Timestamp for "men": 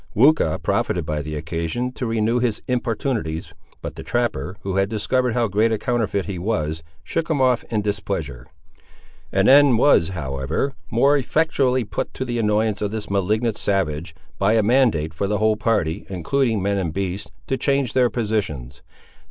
16.63-16.79